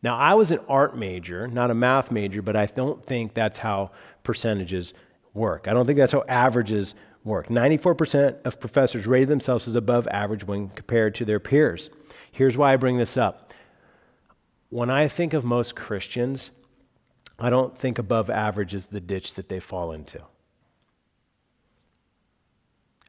[0.02, 3.60] Now, I was an art major, not a math major, but I don't think that's
[3.60, 3.92] how
[4.24, 4.94] percentages
[5.34, 5.68] work.
[5.68, 7.48] I don't think that's how averages work.
[7.48, 11.90] 94% of professors rated themselves as above average when compared to their peers.
[12.32, 13.54] Here's why I bring this up.
[14.70, 16.52] When I think of most Christians,
[17.38, 20.22] I don't think above average is the ditch that they fall into.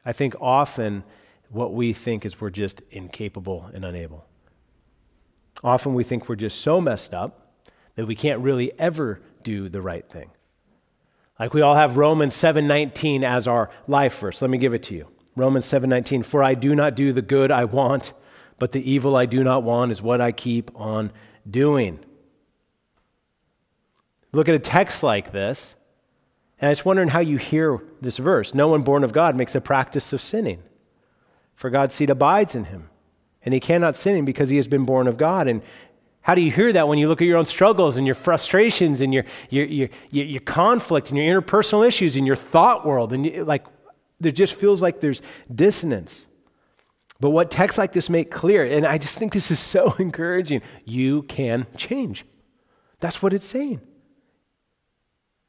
[0.05, 1.03] I think often
[1.49, 4.25] what we think is we're just incapable and unable.
[5.63, 7.53] Often we think we're just so messed up
[7.95, 10.31] that we can't really ever do the right thing.
[11.41, 14.43] Like we all have Romans 7:19 as our life verse.
[14.43, 15.07] Let me give it to you.
[15.35, 18.13] Romans 7:19, "For I do not do the good I want,
[18.59, 21.11] but the evil I do not want is what I keep on
[21.49, 21.97] doing."
[24.31, 25.75] Look at a text like this,
[26.59, 28.53] and I was wondering how you hear this verse.
[28.53, 30.59] No one born of God makes a practice of sinning,
[31.55, 32.91] for God's seed abides in him,
[33.43, 35.47] and he cannot sin because he has been born of God.
[35.47, 35.63] And
[36.21, 39.01] how do you hear that when you look at your own struggles and your frustrations
[39.01, 43.11] and your, your, your, your, conflict and your interpersonal issues and your thought world?
[43.11, 43.65] And you, like,
[44.19, 45.21] there just feels like there's
[45.53, 46.27] dissonance.
[47.19, 50.61] But what texts like this make clear, and I just think this is so encouraging,
[50.85, 52.23] you can change.
[52.99, 53.81] That's what it's saying.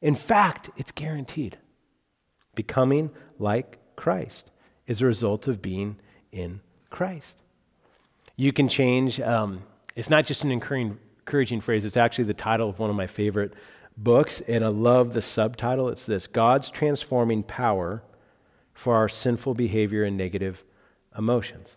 [0.01, 1.59] In fact, it's guaranteed.
[2.55, 4.49] Becoming like Christ
[4.87, 5.97] is a result of being
[6.31, 7.43] in Christ.
[8.35, 9.21] You can change.
[9.21, 9.63] Um,
[9.95, 13.53] it's not just an encouraging, phrase, it's actually the title of one of my favorite
[13.95, 15.89] books, and I love the subtitle.
[15.89, 18.03] It's this God's transforming power
[18.73, 20.63] for our sinful behavior and negative
[21.17, 21.75] emotions.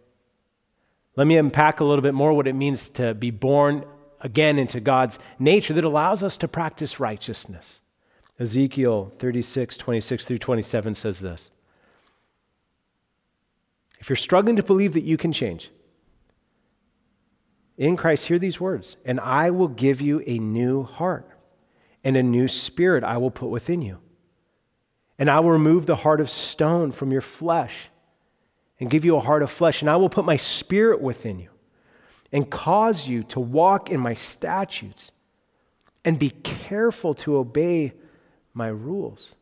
[1.15, 3.85] Let me unpack a little bit more what it means to be born
[4.21, 7.81] again into God's nature that allows us to practice righteousness.
[8.39, 11.51] Ezekiel 36, 26 through 27 says this
[13.99, 15.71] If you're struggling to believe that you can change,
[17.77, 21.29] in Christ, hear these words, and I will give you a new heart,
[22.03, 23.99] and a new spirit I will put within you.
[25.19, 27.89] And I will remove the heart of stone from your flesh
[28.79, 31.51] and give you a heart of flesh, and I will put my spirit within you
[32.33, 35.11] and cause you to walk in my statutes
[36.05, 37.93] and be careful to obey
[38.53, 39.35] my rules.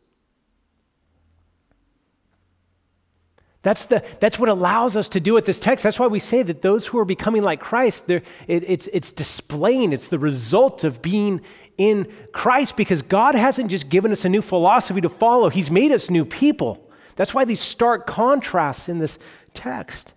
[3.65, 5.83] That's, the, that's what allows us to do with this text.
[5.83, 9.95] That's why we say that those who are becoming like Christ, it, it's, it's displaying,
[9.95, 11.41] it's the result of being
[11.79, 15.93] in Christ because God hasn't just given us a new philosophy to follow, He's made
[15.93, 16.89] us new people.
[17.17, 19.19] That's why these stark contrasts in this
[19.55, 20.13] text.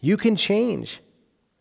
[0.00, 1.00] You can change.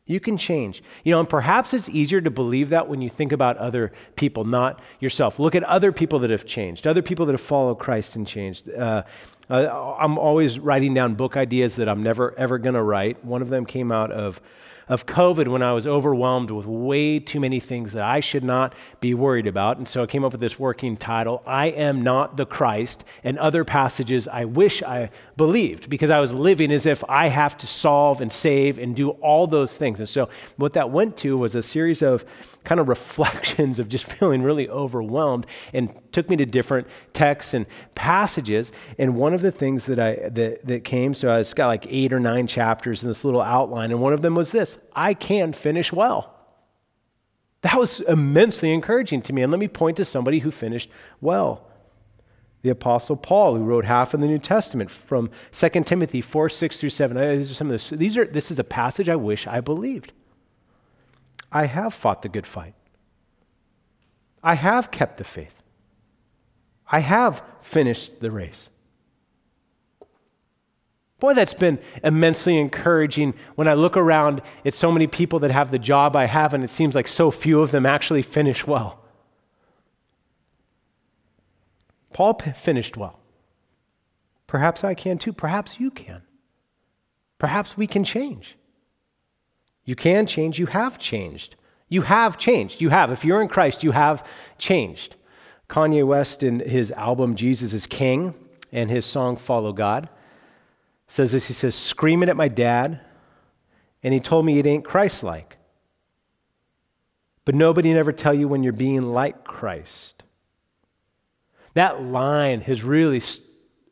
[0.07, 0.81] You can change.
[1.03, 4.43] You know, and perhaps it's easier to believe that when you think about other people,
[4.43, 5.39] not yourself.
[5.39, 8.69] Look at other people that have changed, other people that have followed Christ and changed.
[8.69, 9.03] Uh,
[9.51, 13.23] uh, I'm always writing down book ideas that I'm never, ever going to write.
[13.25, 14.39] One of them came out of
[14.87, 18.73] of COVID when I was overwhelmed with way too many things that I should not
[18.99, 19.77] be worried about.
[19.77, 23.37] And so I came up with this working title I Am Not the Christ, and
[23.39, 27.67] other passages I wish I believed because I was living as if I have to
[27.67, 29.99] solve and save and do all those things.
[29.99, 32.25] And so what that went to was a series of
[32.63, 37.65] kind of reflections of just feeling really overwhelmed and took me to different texts and
[37.95, 38.71] passages.
[38.97, 42.13] And one of the things that I that, that came, so it's got like eight
[42.13, 45.53] or nine chapters in this little outline, and one of them was this: I can
[45.53, 46.33] finish well.
[47.61, 49.43] That was immensely encouraging to me.
[49.43, 50.89] And let me point to somebody who finished
[51.19, 51.67] well.
[52.63, 56.79] The Apostle Paul, who wrote half of the New Testament from 2 Timothy 4, 6
[56.79, 57.17] through 7.
[57.17, 57.89] Uh, these are some of this.
[57.89, 60.11] These are, this is a passage I wish I believed.
[61.51, 62.73] I have fought the good fight.
[64.43, 65.55] I have kept the faith.
[66.91, 68.69] I have finished the race.
[71.21, 75.69] Boy, that's been immensely encouraging when I look around at so many people that have
[75.69, 79.03] the job I have, and it seems like so few of them actually finish well.
[82.11, 83.21] Paul p- finished well.
[84.47, 85.31] Perhaps I can too.
[85.31, 86.23] Perhaps you can.
[87.37, 88.57] Perhaps we can change.
[89.85, 90.57] You can change.
[90.57, 91.55] You have changed.
[91.87, 92.81] You have changed.
[92.81, 93.11] You have.
[93.11, 95.15] If you're in Christ, you have changed.
[95.69, 98.33] Kanye West, in his album Jesus is King
[98.71, 100.09] and his song Follow God,
[101.11, 103.01] says this He says, Screaming at my dad,
[104.01, 105.57] and he told me it ain't Christ like.
[107.43, 110.23] But nobody never tell you when you're being like Christ.
[111.73, 113.45] That line has really st-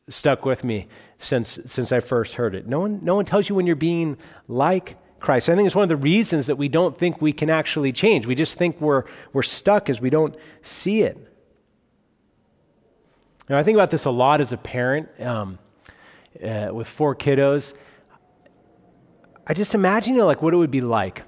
[0.07, 2.67] stuck with me since, since I first heard it.
[2.67, 5.49] No one, no one tells you when you're being like Christ.
[5.49, 8.27] I think it's one of the reasons that we don't think we can actually change.
[8.27, 9.03] We just think we're,
[9.33, 11.17] we're stuck as we don't see it.
[13.49, 15.59] Now, I think about this a lot as a parent um,
[16.43, 17.73] uh, with four kiddos.
[19.47, 21.23] I just imagine, you know, like what it would be like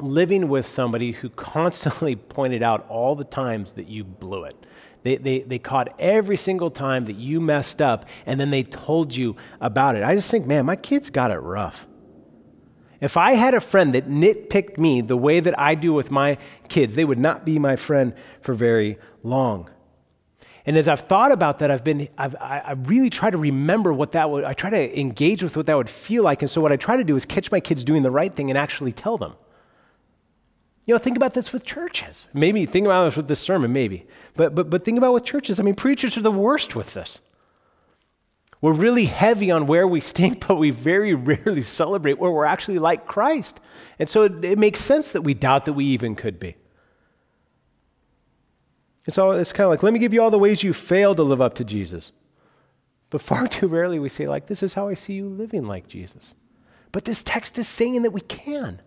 [0.00, 4.56] living with somebody who constantly pointed out all the times that you blew it.
[5.02, 9.14] They, they, they caught every single time that you messed up, and then they told
[9.14, 10.02] you about it.
[10.02, 11.86] I just think, man, my kids got it rough.
[13.00, 16.36] If I had a friend that nitpicked me the way that I do with my
[16.68, 19.70] kids, they would not be my friend for very long.
[20.68, 24.12] And as I've thought about that, I've been, I've, I really try to remember what
[24.12, 26.42] that would, I try to engage with what that would feel like.
[26.42, 28.50] And so what I try to do is catch my kids doing the right thing
[28.50, 29.34] and actually tell them.
[30.84, 32.26] You know, think about this with churches.
[32.34, 34.06] Maybe think about this with this sermon, maybe.
[34.34, 35.58] But, but, but think about with churches.
[35.58, 37.22] I mean, preachers are the worst with this.
[38.60, 42.78] We're really heavy on where we stink, but we very rarely celebrate where we're actually
[42.78, 43.58] like Christ.
[43.98, 46.56] And so it, it makes sense that we doubt that we even could be.
[49.08, 51.22] It's, it's kind of like, let me give you all the ways you fail to
[51.22, 52.12] live up to Jesus.
[53.08, 55.88] But far too rarely we say, like, this is how I see you living like
[55.88, 56.34] Jesus.
[56.92, 58.82] But this text is saying that we can.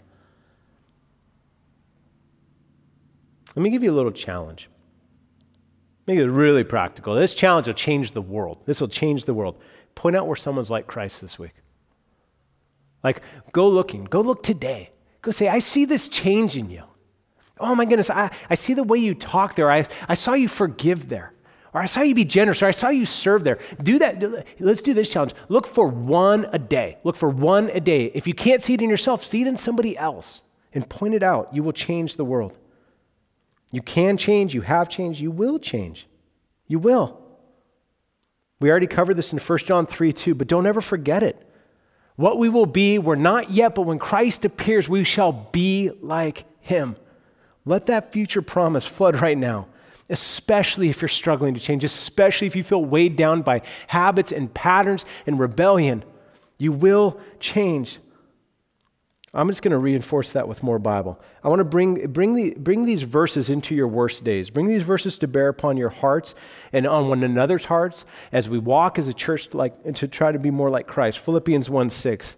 [3.55, 4.69] Let me give you a little challenge.
[6.05, 7.15] Make it really practical.
[7.15, 8.59] This challenge will change the world.
[8.67, 9.59] This will change the world.
[9.95, 11.55] Point out where someone's like Christ this week.
[13.03, 13.23] Like,
[13.53, 14.03] go looking.
[14.03, 14.91] Go look today.
[15.23, 16.83] Go say, I see this change in you.
[17.61, 19.71] Oh my goodness, I, I see the way you talk there.
[19.71, 21.33] I, I saw you forgive there.
[21.73, 23.57] Or I saw you be generous, or I saw you serve there.
[23.81, 24.45] Do that.
[24.59, 25.33] Let's do this challenge.
[25.47, 26.97] Look for one a day.
[27.05, 28.11] Look for one a day.
[28.13, 30.41] If you can't see it in yourself, see it in somebody else
[30.73, 31.53] and point it out.
[31.53, 32.57] You will change the world.
[33.71, 36.07] You can change, you have changed, you will change.
[36.67, 37.17] You will.
[38.59, 41.47] We already covered this in 1 John 3 2, but don't ever forget it.
[42.17, 46.45] What we will be, we're not yet, but when Christ appears, we shall be like
[46.59, 46.97] him.
[47.65, 49.67] Let that future promise flood right now,
[50.09, 54.53] especially if you're struggling to change, especially if you feel weighed down by habits and
[54.53, 56.03] patterns and rebellion.
[56.57, 57.99] You will change.
[59.33, 61.19] I'm just going to reinforce that with more Bible.
[61.41, 64.49] I want to bring, bring, the, bring these verses into your worst days.
[64.49, 66.35] Bring these verses to bear upon your hearts
[66.73, 68.03] and on one another's hearts
[68.33, 71.19] as we walk as a church like, to try to be more like Christ.
[71.19, 72.35] Philippians 1 6.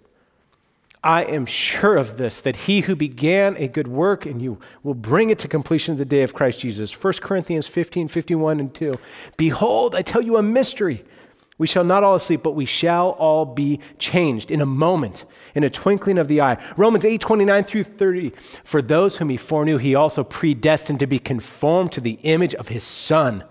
[1.03, 4.93] I am sure of this, that he who began a good work in you will
[4.93, 7.03] bring it to completion of the day of Christ Jesus.
[7.03, 8.97] 1 Corinthians 15 51 and 2.
[9.35, 11.03] Behold, I tell you a mystery.
[11.57, 15.63] We shall not all sleep, but we shall all be changed in a moment, in
[15.63, 16.61] a twinkling of the eye.
[16.77, 18.31] Romans 8, 29 through 30.
[18.63, 22.69] For those whom he foreknew, he also predestined to be conformed to the image of
[22.69, 23.43] his Son,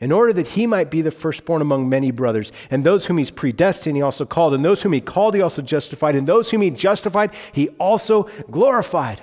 [0.00, 2.52] in order that he might be the firstborn among many brothers.
[2.70, 4.52] And those whom he's predestined, he also called.
[4.52, 6.14] And those whom he called, he also justified.
[6.14, 9.22] And those whom he justified, he also glorified.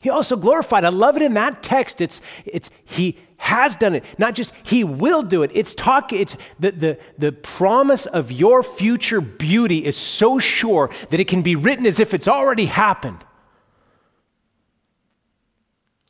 [0.00, 0.84] He also glorified.
[0.84, 2.00] I love it in that text.
[2.00, 5.50] It's, it's he has done it, not just he will do it.
[5.54, 11.20] It's talk, it's the, the, the promise of your future beauty is so sure that
[11.20, 13.24] it can be written as if it's already happened.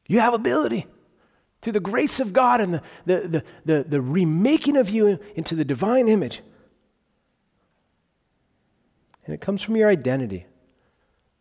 [0.06, 0.86] You have ability
[1.66, 5.56] through the grace of God and the, the, the, the, the remaking of you into
[5.56, 6.40] the divine image.
[9.24, 10.46] And it comes from your identity.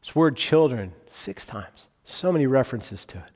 [0.01, 1.85] This word children, six times.
[2.03, 3.31] So many references to it.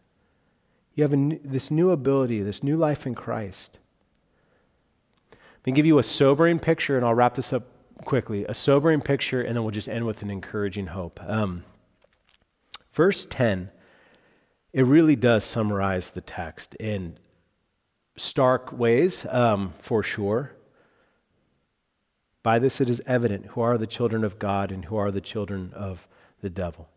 [0.95, 3.77] You have a, this new ability, this new life in Christ.
[5.29, 7.67] Let me give you a sobering picture, and I'll wrap this up
[8.03, 8.45] quickly.
[8.45, 11.19] A sobering picture, and then we'll just end with an encouraging hope.
[11.21, 11.65] Um,
[12.93, 13.69] verse 10,
[14.71, 17.17] it really does summarize the text in
[18.17, 20.51] stark ways, um, for sure.
[22.43, 25.21] By this it is evident who are the children of God and who are the
[25.21, 26.07] children of
[26.41, 26.89] the devil.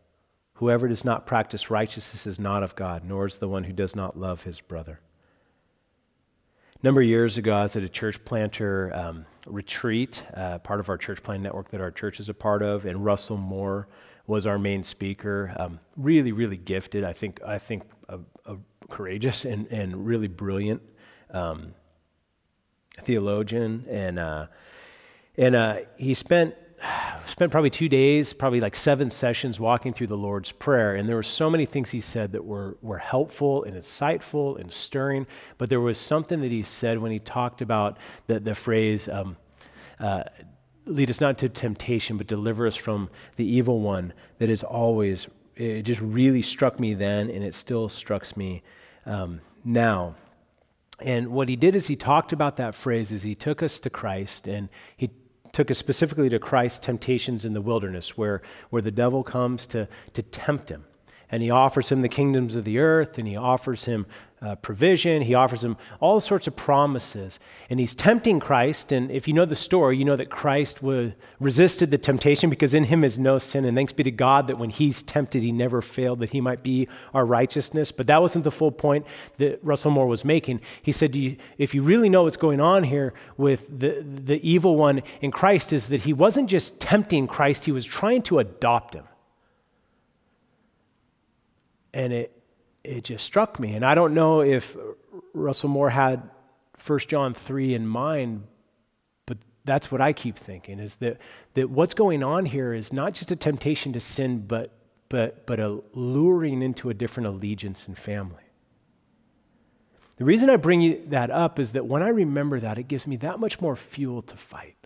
[0.54, 3.96] Whoever does not practice righteousness is not of God, nor is the one who does
[3.96, 5.00] not love his brother.
[6.80, 10.78] A number of years ago, I was at a church planter um, retreat, uh, part
[10.78, 13.88] of our church plan network that our church is a part of, and Russell Moore
[14.26, 15.54] was our main speaker.
[15.58, 17.04] Um, really, really gifted.
[17.04, 18.56] I think, I think a, a
[18.88, 20.82] courageous and, and really brilliant
[21.30, 21.74] um,
[23.00, 23.86] theologian.
[23.88, 24.46] And, uh,
[25.36, 26.54] and uh, he spent
[27.26, 30.94] spent probably two days, probably like seven sessions walking through the Lord's Prayer.
[30.94, 34.72] And there were so many things he said that were, were helpful and insightful and
[34.72, 35.26] stirring.
[35.58, 39.36] But there was something that he said when he talked about the, the phrase, um,
[40.00, 40.24] uh,
[40.86, 45.28] lead us not to temptation, but deliver us from the evil one, that is always,
[45.56, 48.62] it just really struck me then, and it still strikes me
[49.06, 50.14] um, now.
[51.00, 53.90] And what he did is he talked about that phrase as he took us to
[53.90, 55.10] Christ and he
[55.52, 59.88] took us specifically to Christ's temptations in the wilderness, where, where the devil comes to,
[60.14, 60.84] to tempt him.
[61.32, 64.06] And he offers him the kingdoms of the earth, and he offers him
[64.42, 65.22] uh, provision.
[65.22, 67.38] He offers him all sorts of promises.
[67.70, 68.92] And he's tempting Christ.
[68.92, 70.80] And if you know the story, you know that Christ
[71.38, 73.64] resisted the temptation because in him is no sin.
[73.64, 76.62] And thanks be to God that when he's tempted, he never failed, that he might
[76.62, 77.92] be our righteousness.
[77.92, 79.06] But that wasn't the full point
[79.38, 80.60] that Russell Moore was making.
[80.82, 84.76] He said, you, if you really know what's going on here with the, the evil
[84.76, 88.94] one in Christ, is that he wasn't just tempting Christ, he was trying to adopt
[88.94, 89.04] him.
[91.94, 92.42] And it,
[92.84, 93.74] it just struck me.
[93.74, 94.76] And I don't know if
[95.34, 96.28] Russell Moore had
[96.84, 98.44] 1 John 3 in mind,
[99.26, 101.18] but that's what I keep thinking is that,
[101.54, 104.72] that what's going on here is not just a temptation to sin, but,
[105.08, 108.42] but, but a luring into a different allegiance and family.
[110.16, 113.16] The reason I bring that up is that when I remember that, it gives me
[113.16, 114.76] that much more fuel to fight.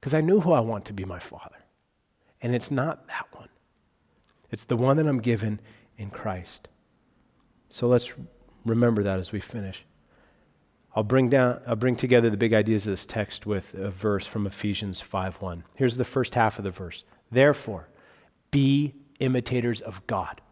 [0.00, 1.58] Because I know who I want to be my father.
[2.40, 3.48] And it's not that one.
[4.52, 5.60] It's the one that I'm given
[5.96, 6.68] in Christ.
[7.70, 8.12] So let's
[8.64, 9.84] remember that as we finish.
[10.94, 14.26] I'll bring down I'll bring together the big ideas of this text with a verse
[14.26, 15.64] from Ephesians 5:1.
[15.74, 17.04] Here's the first half of the verse.
[17.30, 17.88] Therefore,
[18.50, 20.42] be imitators of God.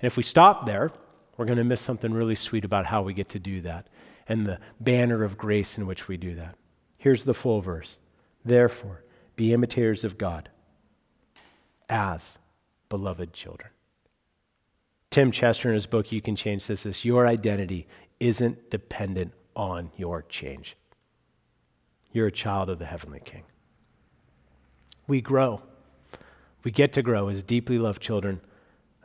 [0.00, 0.90] And if we stop there,
[1.36, 3.88] we're going to miss something really sweet about how we get to do that
[4.28, 6.56] and the banner of grace in which we do that.
[6.98, 7.98] Here's the full verse.
[8.44, 9.04] Therefore,
[9.36, 10.50] be imitators of God
[11.88, 12.38] as
[12.88, 13.70] beloved children.
[15.10, 17.86] Tim Chester in his book, You Can Change, says this Your identity
[18.20, 20.76] isn't dependent on your change.
[22.12, 23.44] You're a child of the Heavenly King.
[25.06, 25.62] We grow.
[26.64, 28.40] We get to grow as deeply loved children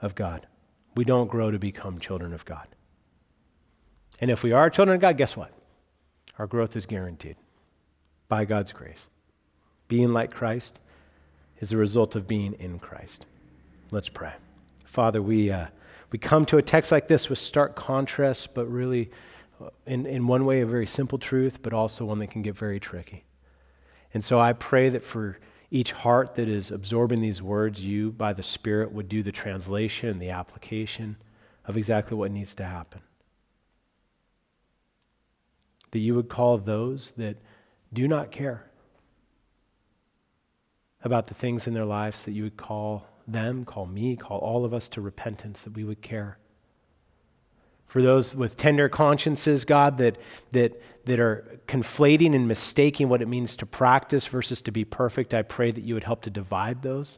[0.02, 0.48] of God.
[0.96, 2.68] We don't grow to become children of God.
[4.20, 5.52] And if we are children of God, guess what?
[6.40, 7.36] Our growth is guaranteed
[8.28, 9.08] by God's grace.
[9.88, 10.80] Being like Christ
[11.62, 13.26] is a result of being in Christ.
[13.92, 14.34] Let's pray.
[14.84, 15.68] Father, we, uh,
[16.12, 19.10] we come to a text like this with stark contrast, but really,
[19.62, 22.58] uh, in, in one way, a very simple truth, but also one that can get
[22.58, 23.24] very tricky.
[24.14, 25.38] And so I pray that for
[25.70, 30.10] each heart that is absorbing these words, you, by the Spirit, would do the translation
[30.10, 31.16] and the application
[31.66, 33.02] of exactly what needs to happen.
[35.92, 37.38] That you would call those that
[37.94, 38.66] do not care
[41.04, 44.66] about the things in their lives, that you would call them, call me, call all
[44.66, 46.38] of us to repentance, that we would care.
[47.88, 50.18] For those with tender consciences, God, that,
[50.52, 55.34] that, that are conflating and mistaking what it means to practice versus to be perfect,
[55.34, 57.18] I pray that you would help to divide those.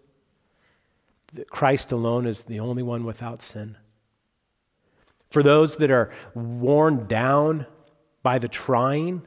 [1.33, 3.77] That Christ alone is the only one without sin.
[5.29, 7.67] For those that are worn down
[8.23, 9.23] by the trying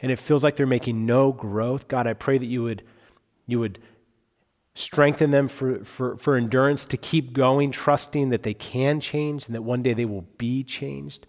[0.00, 2.82] and it feels like they're making no growth, God, I pray that you would,
[3.50, 3.78] you would
[4.74, 9.54] strengthen them for, for, for endurance to keep going, trusting that they can change and
[9.54, 11.26] that one day they will be changed.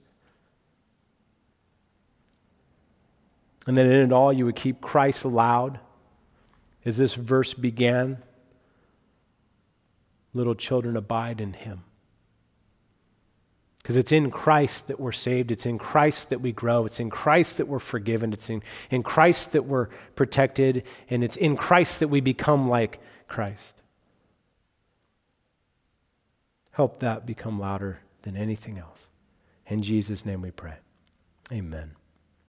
[3.67, 5.79] And that in it all, you would keep Christ loud.
[6.83, 8.23] As this verse began,
[10.33, 11.83] little children abide in him.
[13.81, 15.51] Because it's in Christ that we're saved.
[15.51, 16.85] It's in Christ that we grow.
[16.85, 18.31] It's in Christ that we're forgiven.
[18.31, 18.61] It's in,
[18.91, 20.83] in Christ that we're protected.
[21.09, 23.81] And it's in Christ that we become like Christ.
[26.71, 29.07] Help that become louder than anything else.
[29.65, 30.75] In Jesus' name we pray.
[31.51, 31.95] Amen.